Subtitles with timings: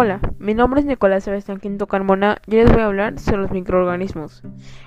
[0.00, 3.50] Hola, mi nombre es Nicolás Sebastián Quinto Carmona y les voy a hablar sobre los
[3.50, 4.44] microorganismos.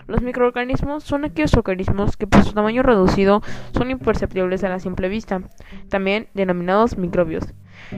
[0.08, 3.42] Los microorganismos son aquellos organismos que por su tamaño reducido
[3.74, 5.42] son imperceptibles a la simple vista,
[5.90, 7.44] también denominados microbios.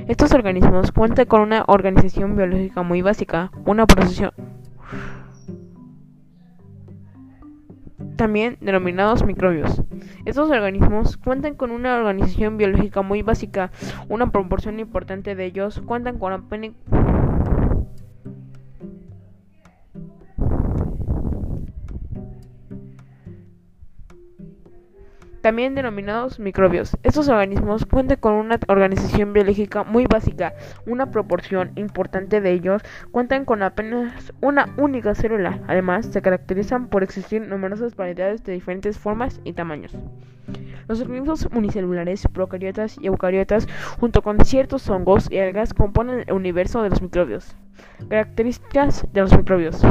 [0.07, 4.31] Estos organismos cuentan con una organización biológica muy básica, una procesión
[8.15, 9.81] también denominados microbios.
[10.25, 13.71] Estos organismos cuentan con una organización biológica muy básica.
[14.07, 16.71] Una proporción importante de ellos cuentan con apenas
[25.43, 26.97] también denominados microbios.
[27.03, 30.53] Estos organismos cuentan con una organización biológica muy básica.
[30.85, 35.59] Una proporción importante de ellos cuentan con apenas una única célula.
[35.67, 39.93] Además, se caracterizan por existir numerosas variedades de diferentes formas y tamaños.
[40.87, 43.67] Los organismos unicelulares, procariotas y eucariotas,
[43.99, 47.53] junto con ciertos hongos y algas, componen el universo de los microbios.
[48.09, 49.81] Características de los microbios.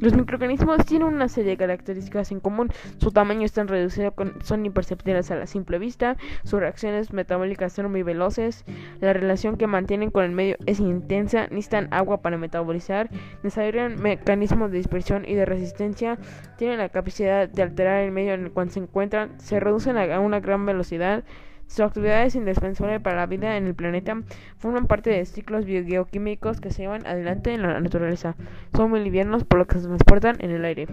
[0.00, 2.70] Los microorganismos tienen una serie de características en común.
[2.98, 6.16] Su tamaño es tan reducido que son imperceptibles a la simple vista.
[6.44, 8.64] Sus reacciones metabólicas son muy veloces.
[9.00, 11.48] La relación que mantienen con el medio es intensa.
[11.50, 13.10] Necesitan agua para metabolizar.
[13.42, 16.18] Desarrollan mecanismos de dispersión y de resistencia.
[16.56, 19.38] Tienen la capacidad de alterar el medio en el cual se encuentran.
[19.38, 21.24] Se reducen a una gran velocidad.
[21.70, 24.20] Su actividad es indispensable para la vida en el planeta.
[24.58, 28.34] Forman parte de ciclos biogeoquímicos que se llevan adelante en la naturaleza.
[28.74, 30.88] Son muy livianos por lo que se transportan en el aire.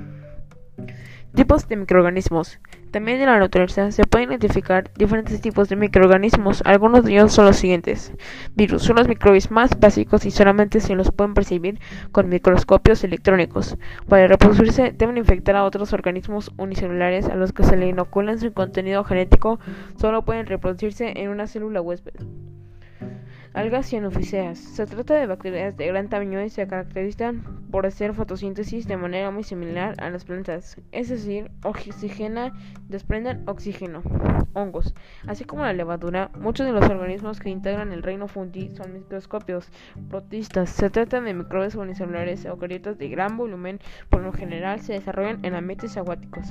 [1.36, 2.60] Tipos de microorganismos.
[2.90, 6.64] También en la naturaleza se pueden identificar diferentes tipos de microorganismos.
[6.66, 8.12] Algunos de ellos son los siguientes.
[8.56, 11.80] Virus son los microbios más básicos y solamente se los pueden percibir
[12.12, 13.78] con microscopios electrónicos.
[14.08, 18.52] Para reproducirse deben infectar a otros organismos unicelulares a los que se le inoculan su
[18.54, 19.60] contenido genético.
[19.98, 22.16] Solo pueden reproducirse en una célula huésped.
[23.58, 24.60] Algas cianofíseas.
[24.60, 27.42] Se trata de bacterias de gran tamaño y se caracterizan
[27.72, 32.54] por hacer fotosíntesis de manera muy similar a las plantas, es decir, oxigena,
[32.88, 34.04] desprenden oxígeno.
[34.54, 34.94] Hongos.
[35.26, 39.72] Así como la levadura, muchos de los organismos que integran el reino fungi son microscopios
[40.08, 40.70] protistas.
[40.70, 43.80] Se trata de microbios unicelulares eucariotas de gran volumen,
[44.12, 46.46] por lo general se desarrollan en ambientes acuáticos,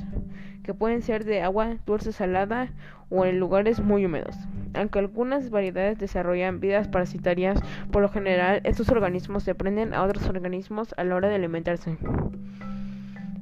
[0.64, 2.72] que pueden ser de agua dulce salada
[3.10, 4.36] o en lugares muy húmedos.
[4.76, 7.60] Aunque algunas variedades desarrollan vidas parasitarias,
[7.90, 11.96] por lo general estos organismos dependen a otros organismos a la hora de alimentarse.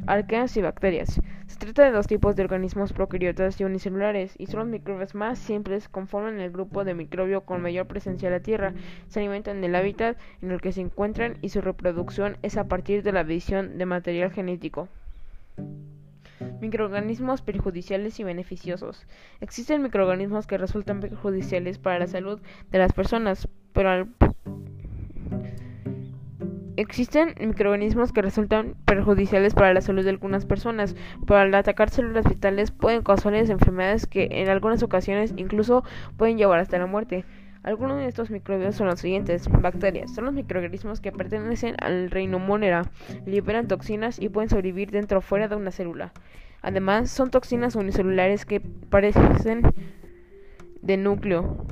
[0.07, 1.21] Arqueas y bacterias.
[1.47, 5.39] Se trata de dos tipos de organismos procariotas y unicelulares, y son los microbios más
[5.39, 8.75] simples, conforman el grupo de microbio con mayor presencia en la Tierra.
[9.09, 13.03] Se alimentan del hábitat en el que se encuentran y su reproducción es a partir
[13.03, 14.89] de la adición de material genético.
[16.61, 19.07] Microorganismos perjudiciales y beneficiosos.
[19.41, 24.09] Existen microorganismos que resultan perjudiciales para la salud de las personas, pero al
[26.77, 32.25] Existen microorganismos que resultan perjudiciales para la salud de algunas personas, pero al atacar células
[32.29, 35.85] vitales pueden causarles enfermedades que en algunas ocasiones incluso
[36.17, 37.25] pueden llevar hasta la muerte.
[37.65, 39.49] Algunos de estos microbios son los siguientes.
[39.49, 40.15] Bacterias.
[40.15, 42.91] Son los microorganismos que pertenecen al reino Monera.
[43.25, 46.13] Liberan toxinas y pueden sobrevivir dentro o fuera de una célula.
[46.61, 49.63] Además, son toxinas unicelulares que parecen
[50.83, 51.67] de núcleo.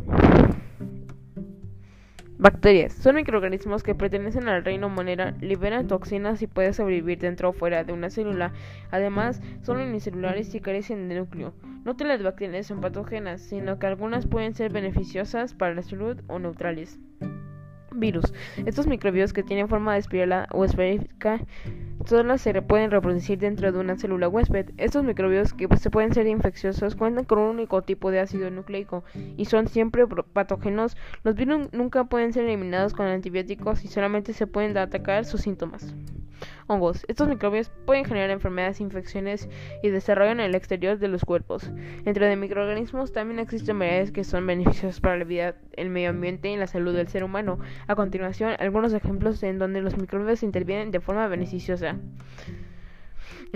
[2.39, 2.95] Bacterias.
[2.95, 7.85] Son microorganismos que pertenecen al reino Monera, liberan toxinas y pueden sobrevivir dentro o fuera
[7.85, 8.53] de una célula.
[8.91, 11.53] Además, son unicelulares y carecen de núcleo.
[11.85, 16.21] No todas las bacterias son patógenas, sino que algunas pueden ser beneficiosas para la salud
[16.29, 17.01] o neutrales.
[17.95, 18.33] Virus.
[18.65, 21.41] Estos microbios que tienen forma de espiral o esférica
[22.07, 24.71] solo se pueden reproducir dentro de una célula huésped.
[24.77, 29.05] Estos microbios que se pueden ser infecciosos cuentan con un único tipo de ácido nucleico
[29.37, 30.97] y son siempre patógenos.
[31.23, 35.95] Los virus nunca pueden ser eliminados con antibióticos y solamente se pueden atacar sus síntomas.
[36.73, 37.05] Hongos.
[37.09, 39.49] Estos microbios pueden generar enfermedades, infecciones
[39.83, 41.71] y desarrollan en el exterior de los cuerpos.
[42.05, 46.51] Entre de microorganismos también existen variedades que son beneficiosas para la vida, el medio ambiente
[46.51, 47.59] y la salud del ser humano.
[47.87, 51.97] A continuación, algunos ejemplos en donde los microbios intervienen de forma beneficiosa.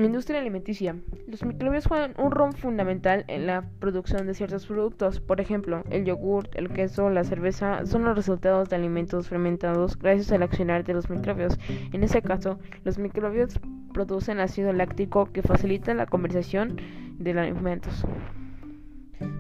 [0.05, 0.95] Industria alimenticia.
[1.27, 5.21] Los microbios juegan un rol fundamental en la producción de ciertos productos.
[5.21, 10.33] Por ejemplo, el yogur, el queso, la cerveza son los resultados de alimentos fermentados gracias
[10.33, 11.59] al accionar de los microbios.
[11.93, 13.59] En ese caso, los microbios
[13.95, 16.77] producen ácido láctico que facilita la conversación
[17.19, 18.05] de los alimentos.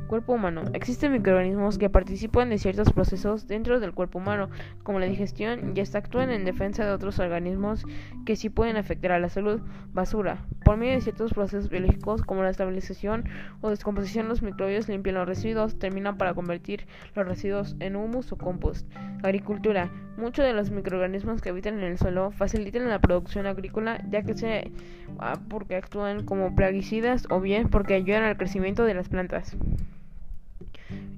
[0.06, 0.62] Cuerpo humano.
[0.72, 4.50] Existen microorganismos que participan de ciertos procesos dentro del cuerpo humano,
[4.82, 7.84] como la digestión, y hasta actúan en defensa de otros organismos
[8.24, 9.60] que sí pueden afectar a la salud.
[9.92, 10.46] Basura.
[10.66, 13.28] Por medio de ciertos procesos biológicos como la estabilización
[13.60, 18.36] o descomposición, los microbios limpian los residuos, terminan para convertir los residuos en humus o
[18.36, 18.84] compost.
[19.22, 19.92] Agricultura.
[20.16, 24.36] Muchos de los microorganismos que habitan en el suelo facilitan la producción agrícola ya que
[24.36, 24.72] se
[25.20, 29.56] ah, porque actúan como plaguicidas o bien porque ayudan al crecimiento de las plantas.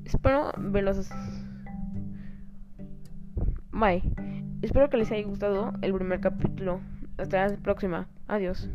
[0.04, 1.08] Espero verlos.
[3.70, 4.02] Bye.
[4.60, 6.80] Espero que les haya gustado el primer capítulo.
[7.16, 8.08] Hasta la próxima.
[8.26, 8.68] Adiós.